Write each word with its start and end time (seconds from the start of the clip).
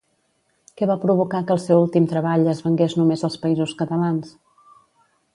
Què 0.79 0.85
va 0.91 1.01
provocar 1.01 1.41
que 1.49 1.53
el 1.55 1.59
seu 1.65 1.81
últim 1.81 2.07
treball 2.13 2.49
es 2.53 2.63
vengués 2.67 2.95
només 3.01 3.25
als 3.27 3.37
Països 3.43 3.75
Catalans? 3.83 4.33